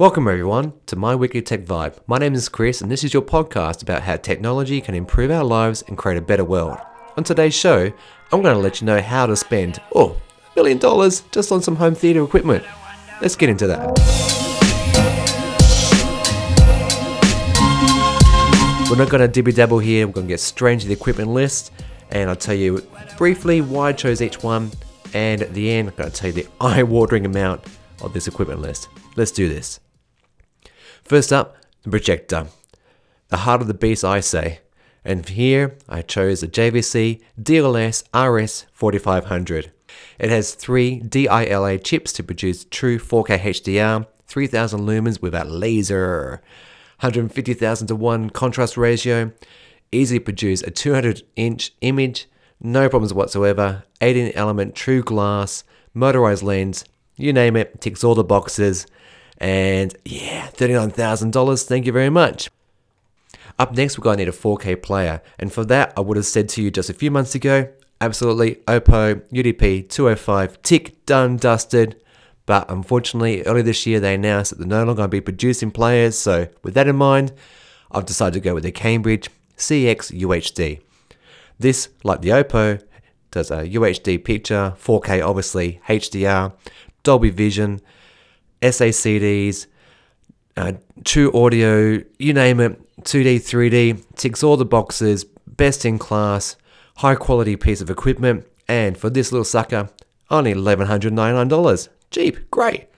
Welcome, 0.00 0.28
everyone, 0.28 0.72
to 0.86 0.96
My 0.96 1.14
Weekly 1.14 1.42
Tech 1.42 1.66
Vibe. 1.66 1.98
My 2.06 2.16
name 2.16 2.32
is 2.32 2.48
Chris, 2.48 2.80
and 2.80 2.90
this 2.90 3.04
is 3.04 3.12
your 3.12 3.20
podcast 3.20 3.82
about 3.82 4.00
how 4.00 4.16
technology 4.16 4.80
can 4.80 4.94
improve 4.94 5.30
our 5.30 5.44
lives 5.44 5.84
and 5.86 5.98
create 5.98 6.16
a 6.16 6.22
better 6.22 6.42
world. 6.42 6.78
On 7.18 7.22
today's 7.22 7.52
show, 7.52 7.92
I'm 8.32 8.40
going 8.40 8.54
to 8.54 8.62
let 8.62 8.80
you 8.80 8.86
know 8.86 9.02
how 9.02 9.26
to 9.26 9.36
spend, 9.36 9.78
oh, 9.94 10.16
a 10.52 10.56
million 10.56 10.78
dollars 10.78 11.20
just 11.32 11.52
on 11.52 11.60
some 11.60 11.76
home 11.76 11.94
theater 11.94 12.24
equipment. 12.24 12.64
Let's 13.20 13.36
get 13.36 13.50
into 13.50 13.66
that. 13.66 13.88
We're 18.88 18.96
not 18.96 19.10
going 19.10 19.30
to 19.30 19.42
dibby 19.42 19.54
dabble 19.54 19.80
here, 19.80 20.06
we're 20.06 20.14
going 20.14 20.28
to 20.28 20.32
get 20.32 20.40
straight 20.40 20.72
into 20.72 20.86
the 20.86 20.94
equipment 20.94 21.28
list, 21.28 21.72
and 22.08 22.30
I'll 22.30 22.36
tell 22.36 22.54
you 22.54 22.82
briefly 23.18 23.60
why 23.60 23.90
I 23.90 23.92
chose 23.92 24.22
each 24.22 24.42
one, 24.42 24.70
and 25.12 25.42
at 25.42 25.52
the 25.52 25.70
end, 25.70 25.90
I'm 25.90 25.94
going 25.96 26.10
to 26.10 26.16
tell 26.16 26.30
you 26.30 26.44
the 26.44 26.48
eye 26.62 26.84
watering 26.84 27.26
amount 27.26 27.64
of 28.00 28.14
this 28.14 28.28
equipment 28.28 28.62
list. 28.62 28.88
Let's 29.14 29.30
do 29.30 29.46
this. 29.46 29.78
First 31.10 31.32
up, 31.32 31.56
the 31.82 31.90
projector. 31.90 32.46
The 33.30 33.38
heart 33.38 33.60
of 33.60 33.66
the 33.66 33.74
beast, 33.74 34.04
I 34.04 34.20
say. 34.20 34.60
And 35.04 35.28
here 35.28 35.76
I 35.88 36.02
chose 36.02 36.40
the 36.40 36.46
JVC 36.46 37.20
DLA 37.36 38.04
RS 38.14 38.66
4500. 38.70 39.72
It 40.20 40.30
has 40.30 40.54
three 40.54 41.00
DILA 41.00 41.82
chips 41.82 42.12
to 42.12 42.22
produce 42.22 42.64
true 42.64 43.00
4K 43.00 43.40
HDR, 43.40 44.06
3000 44.28 44.80
lumens 44.82 45.20
without 45.20 45.50
laser, 45.50 46.40
150,000 47.00 47.88
to 47.88 47.96
1 47.96 48.30
contrast 48.30 48.76
ratio, 48.76 49.32
easily 49.90 50.20
produce 50.20 50.62
a 50.62 50.70
200 50.70 51.24
inch 51.34 51.72
image, 51.80 52.28
no 52.60 52.88
problems 52.88 53.12
whatsoever, 53.12 53.82
18 54.00 54.30
element 54.36 54.76
true 54.76 55.02
glass, 55.02 55.64
motorized 55.92 56.44
lens, 56.44 56.84
you 57.16 57.32
name 57.32 57.56
it, 57.56 57.80
ticks 57.80 58.04
all 58.04 58.14
the 58.14 58.22
boxes. 58.22 58.86
And 59.40 59.96
yeah, 60.04 60.48
$39,000. 60.48 61.64
Thank 61.66 61.86
you 61.86 61.92
very 61.92 62.10
much. 62.10 62.50
Up 63.58 63.72
next, 63.72 63.98
we're 63.98 64.04
going 64.04 64.18
to 64.18 64.24
need 64.24 64.28
a 64.28 64.36
4K 64.36 64.82
player. 64.82 65.22
And 65.38 65.52
for 65.52 65.64
that, 65.64 65.92
I 65.96 66.00
would 66.00 66.16
have 66.16 66.26
said 66.26 66.48
to 66.50 66.62
you 66.62 66.70
just 66.70 66.90
a 66.90 66.94
few 66.94 67.10
months 67.10 67.34
ago 67.34 67.70
absolutely, 68.00 68.56
Oppo 68.66 69.20
UDP 69.30 69.88
205, 69.88 70.62
tick, 70.62 71.04
done, 71.06 71.36
dusted. 71.36 72.00
But 72.46 72.70
unfortunately, 72.70 73.42
early 73.42 73.62
this 73.62 73.86
year, 73.86 74.00
they 74.00 74.14
announced 74.14 74.50
that 74.50 74.58
they're 74.58 74.66
no 74.66 74.78
longer 74.78 74.94
going 74.94 75.08
to 75.08 75.16
be 75.16 75.20
producing 75.20 75.70
players. 75.70 76.18
So, 76.18 76.48
with 76.62 76.74
that 76.74 76.88
in 76.88 76.96
mind, 76.96 77.32
I've 77.92 78.06
decided 78.06 78.34
to 78.34 78.40
go 78.40 78.54
with 78.54 78.64
the 78.64 78.72
Cambridge 78.72 79.28
CX 79.56 80.18
UHD. 80.18 80.80
This, 81.58 81.90
like 82.02 82.22
the 82.22 82.30
Oppo, 82.30 82.82
does 83.30 83.50
a 83.50 83.64
UHD 83.64 84.24
picture, 84.24 84.74
4K 84.82 85.24
obviously, 85.24 85.80
HDR, 85.86 86.52
Dolby 87.02 87.30
Vision, 87.30 87.80
SACDs, 88.62 89.66
uh, 90.56 90.72
True 91.04 91.32
Audio, 91.32 92.02
you 92.18 92.32
name 92.32 92.60
it, 92.60 92.80
2D, 93.02 93.36
3D, 93.36 94.04
ticks 94.16 94.42
all 94.42 94.56
the 94.56 94.64
boxes, 94.64 95.24
best 95.46 95.84
in 95.84 95.98
class, 95.98 96.56
high 96.96 97.14
quality 97.14 97.56
piece 97.56 97.80
of 97.80 97.90
equipment, 97.90 98.46
and 98.68 98.96
for 98.96 99.10
this 99.10 99.32
little 99.32 99.44
sucker, 99.44 99.88
only 100.30 100.54
$1,199. 100.54 101.88
Cheap, 102.10 102.50
great. 102.50 102.88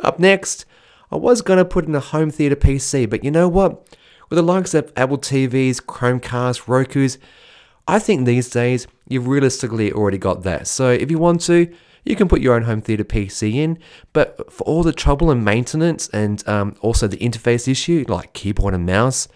Up 0.00 0.18
next, 0.18 0.64
I 1.10 1.16
was 1.16 1.42
going 1.42 1.58
to 1.58 1.64
put 1.64 1.86
in 1.86 1.94
a 1.94 2.00
home 2.00 2.30
theater 2.30 2.56
PC, 2.56 3.08
but 3.08 3.22
you 3.22 3.30
know 3.30 3.48
what? 3.48 3.86
With 4.28 4.36
the 4.36 4.42
likes 4.42 4.74
of 4.74 4.92
Apple 4.96 5.18
TVs, 5.18 5.80
Chromecast, 5.80 6.66
Roku's, 6.66 7.18
I 7.86 7.98
think 7.98 8.26
these 8.26 8.48
days 8.50 8.86
you've 9.08 9.28
realistically 9.28 9.92
already 9.92 10.18
got 10.18 10.42
that. 10.42 10.66
So 10.66 10.90
if 10.90 11.10
you 11.10 11.18
want 11.18 11.42
to, 11.42 11.72
you 12.04 12.16
can 12.16 12.28
put 12.28 12.40
your 12.40 12.54
own 12.54 12.62
home 12.62 12.80
theater 12.80 13.04
PC 13.04 13.54
in, 13.54 13.78
but 14.12 14.52
for 14.52 14.64
all 14.64 14.82
the 14.82 14.92
trouble 14.92 15.30
and 15.30 15.44
maintenance 15.44 16.08
and 16.08 16.46
um, 16.48 16.76
also 16.80 17.08
the 17.08 17.16
interface 17.16 17.66
issue, 17.66 18.04
like 18.08 18.32
keyboard 18.32 18.74
and 18.74 18.86
mouse, 18.86 19.28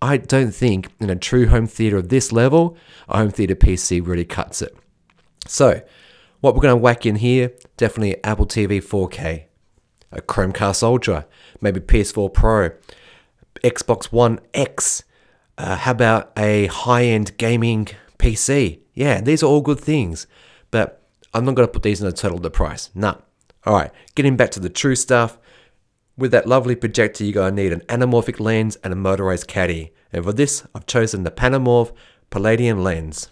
I 0.00 0.18
don't 0.18 0.52
think 0.54 0.92
in 1.00 1.10
a 1.10 1.16
true 1.16 1.48
home 1.48 1.66
theater 1.66 1.96
of 1.96 2.08
this 2.08 2.30
level, 2.30 2.76
a 3.08 3.18
home 3.18 3.30
theater 3.30 3.54
PC 3.54 4.06
really 4.06 4.24
cuts 4.24 4.62
it. 4.62 4.76
So, 5.46 5.82
what 6.40 6.54
we're 6.54 6.62
going 6.62 6.72
to 6.72 6.76
whack 6.76 7.06
in 7.06 7.16
here 7.16 7.52
definitely 7.76 8.22
Apple 8.22 8.46
TV 8.46 8.82
4K, 8.82 9.44
a 10.12 10.20
Chromecast 10.22 10.82
Ultra, 10.82 11.26
maybe 11.60 11.80
PS4 11.80 12.32
Pro, 12.32 12.70
Xbox 13.62 14.06
One 14.06 14.40
X. 14.52 15.04
Uh, 15.56 15.76
how 15.76 15.92
about 15.92 16.32
a 16.36 16.66
high 16.66 17.04
end 17.04 17.36
gaming 17.38 17.88
PC? 18.18 18.80
Yeah, 18.94 19.20
these 19.20 19.42
are 19.42 19.46
all 19.46 19.60
good 19.60 19.80
things. 19.80 20.26
But 20.70 21.03
I'm 21.34 21.44
not 21.44 21.56
going 21.56 21.66
to 21.66 21.72
put 21.72 21.82
these 21.82 22.00
in 22.00 22.06
the 22.06 22.12
total 22.12 22.36
of 22.38 22.42
the 22.42 22.50
price. 22.50 22.90
Nah. 22.94 23.16
All 23.66 23.74
right, 23.74 23.90
getting 24.14 24.36
back 24.36 24.50
to 24.52 24.60
the 24.60 24.68
true 24.68 24.94
stuff. 24.94 25.38
With 26.16 26.30
that 26.30 26.46
lovely 26.46 26.76
projector, 26.76 27.24
you're 27.24 27.32
going 27.32 27.56
to 27.56 27.62
need 27.62 27.72
an 27.72 27.80
anamorphic 27.80 28.38
lens 28.38 28.76
and 28.84 28.92
a 28.92 28.96
motorized 28.96 29.48
caddy. 29.48 29.92
And 30.12 30.24
for 30.24 30.32
this, 30.32 30.64
I've 30.74 30.86
chosen 30.86 31.24
the 31.24 31.32
Panamorph 31.32 31.92
Palladium 32.30 32.84
lens. 32.84 33.28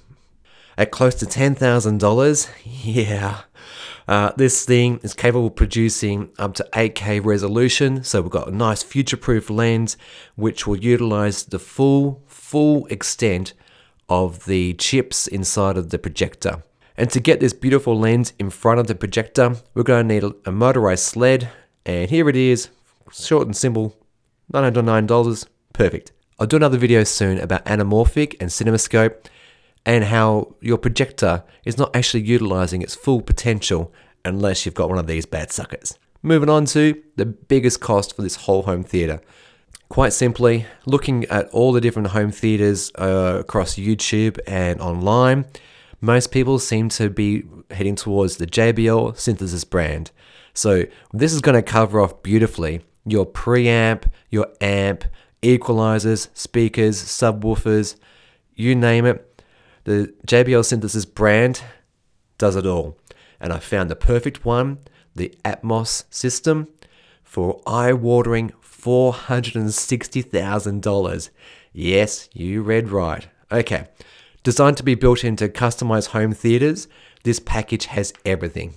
At 0.76 0.90
close 0.90 1.14
to 1.16 1.26
$10,000, 1.26 2.50
yeah, 2.64 3.42
uh, 4.08 4.32
this 4.36 4.64
thing 4.64 4.98
is 5.02 5.14
capable 5.14 5.46
of 5.48 5.54
producing 5.54 6.32
up 6.38 6.54
to 6.54 6.68
8K 6.72 7.24
resolution. 7.24 8.02
So 8.02 8.22
we've 8.22 8.30
got 8.30 8.48
a 8.48 8.56
nice 8.56 8.82
future-proof 8.82 9.48
lens, 9.48 9.96
which 10.34 10.66
will 10.66 10.78
utilize 10.78 11.44
the 11.44 11.58
full, 11.58 12.22
full 12.26 12.86
extent 12.86 13.52
of 14.08 14.46
the 14.46 14.74
chips 14.74 15.26
inside 15.26 15.76
of 15.76 15.90
the 15.90 15.98
projector. 15.98 16.62
And 16.96 17.10
to 17.10 17.20
get 17.20 17.40
this 17.40 17.52
beautiful 17.52 17.98
lens 17.98 18.32
in 18.38 18.50
front 18.50 18.80
of 18.80 18.86
the 18.86 18.94
projector, 18.94 19.56
we're 19.74 19.82
going 19.82 20.08
to 20.08 20.14
need 20.14 20.34
a 20.44 20.52
motorized 20.52 21.04
sled. 21.04 21.50
And 21.86 22.10
here 22.10 22.28
it 22.28 22.36
is, 22.36 22.68
short 23.10 23.46
and 23.46 23.56
simple, 23.56 23.96
$909, 24.52 25.46
perfect. 25.72 26.12
I'll 26.38 26.46
do 26.46 26.56
another 26.56 26.78
video 26.78 27.04
soon 27.04 27.38
about 27.38 27.64
anamorphic 27.64 28.36
and 28.40 28.50
cinemascope 28.50 29.26
and 29.84 30.04
how 30.04 30.54
your 30.60 30.78
projector 30.78 31.44
is 31.64 31.78
not 31.78 31.94
actually 31.94 32.22
utilizing 32.22 32.82
its 32.82 32.94
full 32.94 33.22
potential 33.22 33.92
unless 34.24 34.64
you've 34.64 34.74
got 34.74 34.88
one 34.88 34.98
of 34.98 35.06
these 35.06 35.26
bad 35.26 35.50
suckers. 35.50 35.98
Moving 36.22 36.48
on 36.48 36.66
to 36.66 37.02
the 37.16 37.26
biggest 37.26 37.80
cost 37.80 38.14
for 38.14 38.22
this 38.22 38.36
whole 38.36 38.62
home 38.62 38.84
theater. 38.84 39.20
Quite 39.88 40.12
simply, 40.12 40.66
looking 40.86 41.24
at 41.24 41.48
all 41.50 41.72
the 41.72 41.80
different 41.80 42.08
home 42.08 42.30
theaters 42.30 42.92
uh, 42.94 43.38
across 43.40 43.74
YouTube 43.74 44.38
and 44.46 44.80
online, 44.80 45.46
most 46.02 46.32
people 46.32 46.58
seem 46.58 46.90
to 46.90 47.08
be 47.08 47.44
heading 47.70 47.94
towards 47.94 48.36
the 48.36 48.46
JBL 48.46 49.16
Synthesis 49.16 49.64
brand. 49.64 50.10
So 50.52 50.84
this 51.14 51.32
is 51.32 51.40
going 51.40 51.54
to 51.54 51.62
cover 51.62 51.98
off 52.00 52.22
beautifully 52.22 52.82
your 53.04 53.24
preamp, 53.24 54.10
your 54.28 54.48
amp, 54.60 55.04
equalizers, 55.42 56.28
speakers, 56.34 57.02
subwoofers, 57.02 57.96
you 58.54 58.76
name 58.76 59.06
it. 59.06 59.42
The 59.84 60.12
JBL 60.26 60.64
Synthesis 60.64 61.04
brand 61.04 61.62
does 62.38 62.56
it 62.56 62.66
all. 62.66 62.96
And 63.40 63.52
I 63.52 63.58
found 63.58 63.90
the 63.90 63.96
perfect 63.96 64.44
one, 64.44 64.78
the 65.14 65.34
Atmos 65.44 66.04
system, 66.10 66.68
for 67.24 67.60
eye-watering 67.66 68.52
$460,000. 68.62 71.30
Yes, 71.72 72.28
you 72.32 72.62
read 72.62 72.90
right. 72.90 73.26
Okay, 73.50 73.88
Designed 74.44 74.76
to 74.78 74.82
be 74.82 74.96
built 74.96 75.22
into 75.22 75.48
customized 75.48 76.08
home 76.08 76.32
theaters, 76.32 76.88
this 77.22 77.38
package 77.38 77.86
has 77.86 78.12
everything. 78.24 78.74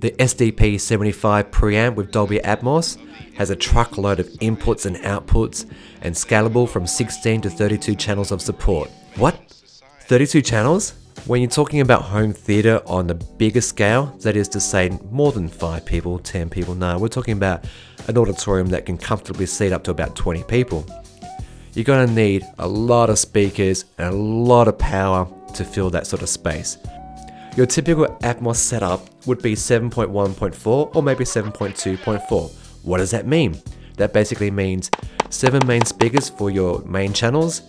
The 0.00 0.10
SDP 0.18 0.80
75 0.80 1.52
preamp 1.52 1.94
with 1.94 2.10
Dolby 2.10 2.40
Atmos 2.40 2.98
has 3.34 3.50
a 3.50 3.54
truckload 3.54 4.18
of 4.18 4.26
inputs 4.40 4.84
and 4.84 4.96
outputs 4.96 5.70
and 6.00 6.16
scalable 6.16 6.68
from 6.68 6.88
16 6.88 7.42
to 7.42 7.50
32 7.50 7.94
channels 7.94 8.32
of 8.32 8.42
support. 8.42 8.90
What? 9.14 9.36
32 10.00 10.42
channels? 10.42 10.94
When 11.26 11.40
you're 11.40 11.50
talking 11.50 11.80
about 11.80 12.02
home 12.02 12.32
theater 12.32 12.82
on 12.84 13.06
the 13.06 13.14
bigger 13.14 13.60
scale, 13.60 14.06
that 14.22 14.34
is 14.34 14.48
to 14.48 14.58
say 14.58 14.98
more 15.12 15.30
than 15.30 15.46
5 15.46 15.86
people, 15.86 16.18
10 16.18 16.50
people, 16.50 16.74
no, 16.74 16.98
we're 16.98 17.06
talking 17.06 17.34
about 17.34 17.66
an 18.08 18.18
auditorium 18.18 18.66
that 18.70 18.86
can 18.86 18.98
comfortably 18.98 19.46
seat 19.46 19.70
up 19.70 19.84
to 19.84 19.92
about 19.92 20.16
20 20.16 20.42
people 20.44 20.84
you're 21.74 21.84
going 21.84 22.06
to 22.06 22.12
need 22.12 22.44
a 22.58 22.68
lot 22.68 23.10
of 23.10 23.18
speakers 23.18 23.84
and 23.98 24.08
a 24.08 24.16
lot 24.16 24.68
of 24.68 24.78
power 24.78 25.26
to 25.54 25.64
fill 25.64 25.90
that 25.90 26.06
sort 26.06 26.22
of 26.22 26.28
space. 26.28 26.78
Your 27.56 27.66
typical 27.66 28.06
Atmos 28.22 28.56
setup 28.56 29.08
would 29.26 29.42
be 29.42 29.54
7.1.4 29.54 30.96
or 30.96 31.02
maybe 31.02 31.24
7.2.4. 31.24 32.52
What 32.82 32.98
does 32.98 33.10
that 33.10 33.26
mean? 33.26 33.60
That 33.96 34.12
basically 34.12 34.50
means 34.50 34.90
7 35.28 35.66
main 35.66 35.84
speakers 35.84 36.28
for 36.28 36.50
your 36.50 36.82
main 36.84 37.12
channels, 37.12 37.62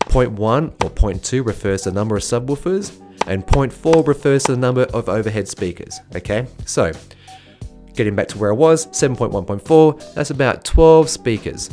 0.1 0.00 0.72
or 0.84 0.90
0.2 0.90 1.46
refers 1.46 1.82
to 1.82 1.90
the 1.90 1.94
number 1.94 2.16
of 2.16 2.22
subwoofers, 2.22 2.98
and 3.26 3.46
0.4 3.46 4.06
refers 4.06 4.44
to 4.44 4.52
the 4.52 4.58
number 4.58 4.84
of 4.84 5.08
overhead 5.08 5.46
speakers. 5.46 6.00
Okay, 6.16 6.46
so 6.64 6.92
getting 7.94 8.16
back 8.16 8.28
to 8.28 8.38
where 8.38 8.50
I 8.50 8.54
was, 8.54 8.86
7.1.4, 8.88 10.14
that's 10.14 10.30
about 10.30 10.64
12 10.64 11.08
speakers. 11.08 11.70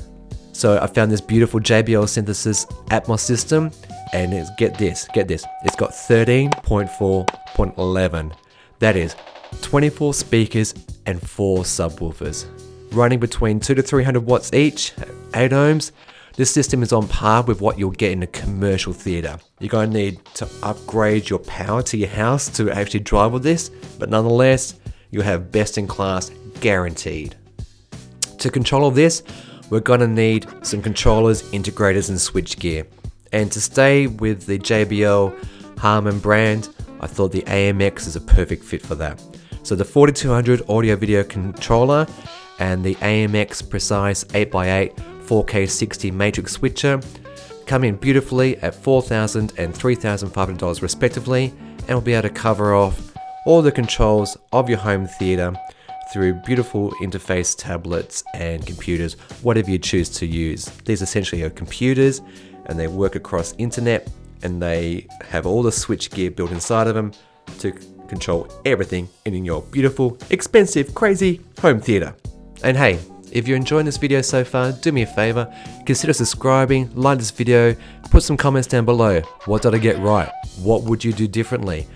So 0.57 0.81
I 0.81 0.87
found 0.87 1.11
this 1.11 1.21
beautiful 1.21 1.59
JBL 1.59 2.09
Synthesis 2.09 2.65
Atmos 2.87 3.19
system, 3.19 3.69
and 4.11 4.33
it's, 4.33 4.49
get 4.57 4.75
this, 4.75 5.07
get 5.13 5.27
this, 5.27 5.45
it's 5.63 5.75
got 5.75 5.91
13.4.11. 5.91 8.35
That 8.79 8.95
is 8.95 9.15
24 9.61 10.15
speakers 10.15 10.73
and 11.05 11.21
4 11.21 11.59
subwoofers. 11.59 12.47
running 12.91 13.19
between 13.19 13.59
2 13.59 13.75
to 13.75 13.83
300 13.83 14.21
watts 14.21 14.51
each, 14.51 14.93
8 15.35 15.51
ohms. 15.51 15.91
This 16.37 16.49
system 16.49 16.81
is 16.81 16.91
on 16.91 17.07
par 17.07 17.43
with 17.43 17.61
what 17.61 17.77
you'll 17.77 17.91
get 17.91 18.13
in 18.13 18.23
a 18.23 18.27
commercial 18.27 18.93
theatre. 18.93 19.37
You're 19.59 19.69
going 19.69 19.91
to 19.91 19.97
need 19.97 20.25
to 20.35 20.49
upgrade 20.63 21.29
your 21.29 21.37
power 21.37 21.83
to 21.83 21.97
your 21.97 22.09
house 22.09 22.49
to 22.57 22.71
actually 22.71 23.01
drive 23.01 23.31
with 23.31 23.43
this, 23.43 23.69
but 23.99 24.09
nonetheless, 24.09 24.79
you'll 25.11 25.21
have 25.21 25.51
best 25.51 25.77
in 25.77 25.85
class 25.85 26.31
guaranteed. 26.61 27.35
To 28.39 28.49
control 28.49 28.85
all 28.85 28.91
this, 28.91 29.21
we're 29.69 29.79
going 29.79 29.99
to 29.99 30.07
need 30.07 30.47
some 30.65 30.81
controllers, 30.81 31.43
integrators, 31.51 32.09
and 32.09 32.17
switchgear. 32.17 32.85
And 33.31 33.51
to 33.51 33.61
stay 33.61 34.07
with 34.07 34.45
the 34.45 34.59
JBL 34.59 35.79
Harman 35.79 36.19
brand, 36.19 36.69
I 36.99 37.07
thought 37.07 37.31
the 37.31 37.43
AMX 37.43 38.07
is 38.07 38.15
a 38.15 38.21
perfect 38.21 38.63
fit 38.63 38.81
for 38.81 38.95
that. 38.95 39.21
So 39.63 39.75
the 39.75 39.85
4200 39.85 40.69
audio 40.69 40.95
video 40.95 41.23
controller 41.23 42.07
and 42.59 42.83
the 42.83 42.95
AMX 42.95 43.69
Precis 43.69 44.23
8x8 44.25 44.95
4K 45.27 45.69
60 45.69 46.11
matrix 46.11 46.53
switcher 46.53 47.01
come 47.65 47.83
in 47.83 47.97
beautifully 47.97 48.55
at 48.59 48.73
$4,000 48.73 49.59
and 49.59 49.73
$3,500 49.73 50.81
respectively 50.81 51.53
and 51.79 51.89
will 51.89 52.01
be 52.01 52.13
able 52.13 52.29
to 52.29 52.33
cover 52.33 52.73
off 52.73 53.13
all 53.45 53.61
the 53.61 53.71
controls 53.71 54.37
of 54.53 54.69
your 54.69 54.77
home 54.77 55.05
theater 55.05 55.53
through 56.11 56.33
beautiful 56.33 56.91
interface 57.01 57.55
tablets 57.57 58.23
and 58.33 58.65
computers, 58.65 59.13
whatever 59.41 59.69
you 59.69 59.77
choose 59.77 60.09
to 60.09 60.25
use. 60.25 60.65
These 60.85 61.01
essentially 61.01 61.43
are 61.43 61.49
computers 61.49 62.21
and 62.65 62.79
they 62.79 62.87
work 62.87 63.15
across 63.15 63.53
internet 63.57 64.09
and 64.43 64.61
they 64.61 65.07
have 65.27 65.45
all 65.45 65.63
the 65.63 65.71
switch 65.71 66.11
gear 66.11 66.31
built 66.31 66.51
inside 66.51 66.87
of 66.87 66.95
them 66.95 67.11
to 67.59 67.71
control 68.07 68.47
everything 68.65 69.09
in 69.25 69.45
your 69.45 69.61
beautiful, 69.63 70.17
expensive, 70.29 70.93
crazy 70.95 71.41
home 71.61 71.79
theater. 71.79 72.15
And 72.63 72.77
hey, 72.77 72.99
if 73.31 73.47
you're 73.47 73.57
enjoying 73.57 73.85
this 73.85 73.97
video 73.97 74.21
so 74.21 74.43
far, 74.43 74.71
do 74.71 74.91
me 74.91 75.01
a 75.01 75.07
favor, 75.07 75.53
consider 75.85 76.13
subscribing, 76.13 76.89
like 76.95 77.17
this 77.17 77.31
video, 77.31 77.75
put 78.09 78.23
some 78.23 78.37
comments 78.37 78.67
down 78.67 78.85
below. 78.85 79.21
What 79.45 79.61
did 79.61 79.75
I 79.75 79.77
get 79.77 79.99
right? 79.99 80.31
What 80.59 80.83
would 80.83 81.03
you 81.03 81.13
do 81.13 81.27
differently? 81.27 81.87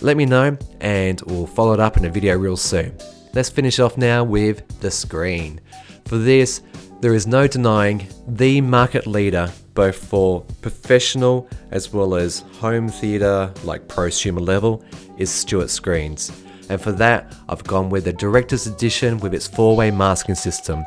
Let 0.00 0.16
me 0.16 0.24
know 0.24 0.56
and 0.80 1.20
we'll 1.22 1.46
follow 1.46 1.74
it 1.74 1.80
up 1.80 1.96
in 1.96 2.04
a 2.04 2.10
video 2.10 2.36
real 2.36 2.56
soon. 2.56 2.96
Let's 3.34 3.48
finish 3.48 3.78
off 3.78 3.96
now 3.96 4.24
with 4.24 4.80
the 4.80 4.90
screen. 4.90 5.60
For 6.04 6.18
this, 6.18 6.60
there 7.00 7.14
is 7.14 7.26
no 7.26 7.46
denying 7.46 8.06
the 8.28 8.60
market 8.60 9.06
leader 9.06 9.50
both 9.72 9.96
for 9.96 10.42
professional 10.60 11.48
as 11.70 11.94
well 11.94 12.14
as 12.14 12.40
home 12.60 12.88
theatre 12.88 13.50
like 13.64 13.88
prosumer 13.88 14.46
level 14.46 14.84
is 15.16 15.30
Stewart 15.30 15.70
Screens. 15.70 16.30
And 16.68 16.78
for 16.78 16.92
that, 16.92 17.34
I've 17.48 17.64
gone 17.64 17.88
with 17.88 18.04
the 18.04 18.12
Director's 18.12 18.66
Edition 18.66 19.18
with 19.18 19.32
its 19.32 19.46
four-way 19.46 19.90
masking 19.90 20.34
system. 20.34 20.84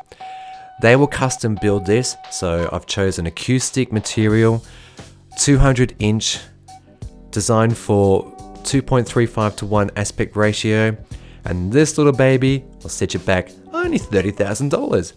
They 0.82 0.94
will 0.94 1.08
custom 1.08 1.58
build 1.60 1.84
this, 1.84 2.16
so 2.30 2.68
I've 2.72 2.86
chosen 2.86 3.26
acoustic 3.26 3.92
material, 3.92 4.64
200 5.38 5.96
inch, 5.98 6.38
designed 7.30 7.76
for 7.76 8.24
2.35 8.62 9.56
to 9.56 9.66
1 9.66 9.90
aspect 9.96 10.36
ratio, 10.36 10.96
and 11.46 11.72
this 11.72 11.96
little 11.96 12.12
baby 12.12 12.64
will 12.82 12.90
set 12.90 13.14
you 13.14 13.20
back 13.20 13.50
only 13.72 13.98
$30,000. 13.98 15.12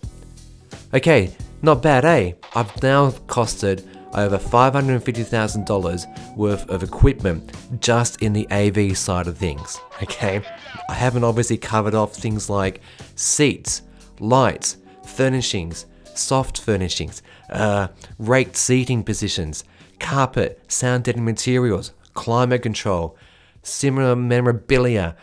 Okay, 0.94 1.36
not 1.62 1.82
bad, 1.82 2.06
eh? 2.06 2.34
I've 2.56 2.82
now 2.82 3.12
costed 3.28 3.86
over 4.14 4.38
$550,000 4.38 6.36
worth 6.36 6.70
of 6.70 6.84
equipment 6.84 7.54
just 7.80 8.22
in 8.22 8.34
the 8.34 8.48
AV 8.52 8.98
side 8.98 9.28
of 9.28 9.38
things, 9.38 9.80
okay? 10.02 10.42
I 10.88 10.94
haven't 10.94 11.24
obviously 11.24 11.58
covered 11.58 11.94
off 11.94 12.16
things 12.16 12.50
like 12.50 12.82
seats, 13.16 13.84
lights, 14.20 14.78
furnishings, 15.06 15.86
soft 16.16 16.62
furnishings, 16.62 17.22
uh, 17.50 17.88
raked 18.18 18.56
seating 18.56 19.04
positions, 19.04 19.64
carpet, 20.00 20.60
sound 20.68 21.04
deadening 21.04 21.26
materials, 21.26 21.94
climate 22.14 22.62
control, 22.64 23.18
similar 23.64 24.16
memorabilia, 24.16 25.16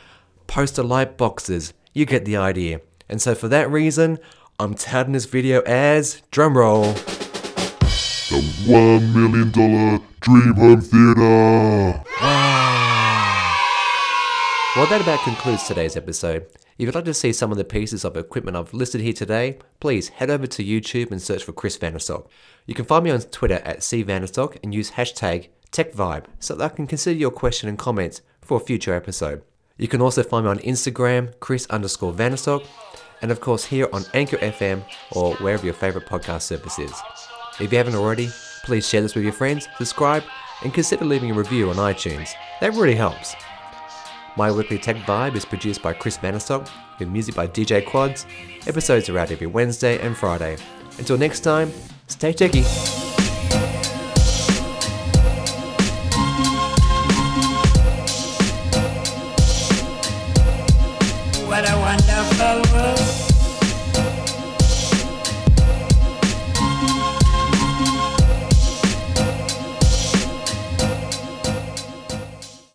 poster 0.47 0.83
light 0.83 1.17
boxes. 1.17 1.73
You 1.93 2.07
get 2.07 2.25
the 2.25 2.37
idea. 2.37 2.81
And 3.09 3.21
so 3.23 3.35
for 3.35 3.49
that 3.49 3.71
reason, 3.71 4.19
I'm 4.59 4.75
touting 4.75 5.13
this 5.13 5.27
video 5.27 5.61
as 5.63 6.23
drumroll. 6.33 6.95
The 8.29 8.41
$1 8.71 9.15
million 9.15 10.03
Dream 10.21 10.55
Home 10.55 10.81
Theater! 10.81 12.03
Well, 14.77 14.87
that 14.89 15.01
about 15.01 15.25
concludes 15.25 15.65
today's 15.65 15.97
episode. 15.97 16.47
If 16.79 16.85
you'd 16.85 16.95
like 16.95 17.07
to 17.07 17.15
see 17.15 17.33
some 17.33 17.51
of 17.51 17.57
the 17.57 17.65
pieces 17.65 18.05
of 18.05 18.17
equipment 18.17 18.57
I've 18.57 18.75
listed 18.75 19.01
here 19.01 19.15
today, 19.15 19.59
please 19.81 20.11
head 20.11 20.29
over 20.29 20.47
to 20.47 20.65
YouTube 20.65 21.11
and 21.11 21.23
search 21.23 21.45
for 21.45 21.53
Chris 21.53 21.79
Vanderstock. 21.79 22.27
You 22.67 22.75
can 22.75 22.85
find 22.85 23.05
me 23.05 23.11
on 23.11 23.21
Twitter 23.21 23.63
at 23.65 23.79
cvanderstock 23.79 24.59
and 24.63 24.75
use 24.75 24.91
hashtag 24.91 25.49
TechVibe 25.73 26.27
so 26.41 26.55
that 26.55 26.73
I 26.73 26.75
can 26.75 26.87
consider 26.87 27.19
your 27.19 27.31
question 27.31 27.69
and 27.71 27.79
comments 27.79 28.21
for 28.43 28.59
a 28.59 28.61
future 28.61 28.95
episode. 28.95 29.43
You 29.79 29.89
can 29.89 30.01
also 30.01 30.23
find 30.23 30.45
me 30.45 30.51
on 30.51 30.59
Instagram, 30.61 31.39
Chris 31.41 31.67
underscore 31.69 32.13
Vanderstock, 32.13 32.67
and 33.23 33.31
of 33.31 33.41
course 33.41 33.65
here 33.65 33.89
on 33.93 34.05
Anchor 34.15 34.39
FM 34.39 34.85
or 35.13 35.35
wherever 35.37 35.65
your 35.65 35.75
favorite 35.75 36.07
podcast 36.07 36.43
service 36.43 36.79
is. 36.79 36.93
If 37.61 37.73
you 37.73 37.79
haven't 37.79 37.95
already, 37.95 38.29
please 38.65 38.89
share 38.89 39.01
this 39.03 39.15
with 39.15 39.25
your 39.25 39.33
friends, 39.33 39.69
subscribe, 39.79 40.23
and 40.63 40.73
consider 40.73 41.05
leaving 41.05 41.31
a 41.31 41.35
review 41.35 41.71
on 41.71 41.77
iTunes. 41.77 42.31
That 42.61 42.73
really 42.73 42.95
helps. 42.95 43.35
My 44.37 44.51
Weekly 44.51 44.79
Tech 44.79 44.97
Vibe 44.97 45.35
is 45.35 45.45
produced 45.45 45.83
by 45.83 45.95
Chris 45.95 46.19
Vanderstock 46.19 46.69
with 46.99 47.09
music 47.09 47.35
by 47.35 47.47
DJ 47.47 47.87
Quads. 47.87 48.27
Episodes 48.67 49.09
are 49.09 49.19
out 49.19 49.31
every 49.31 49.47
Wednesday 49.47 49.99
and 50.01 50.17
Friday. 50.17 50.57
Until 50.99 51.17
next 51.17 51.41
time, 51.41 51.73
stay 52.07 52.33
techy. 52.33 53.06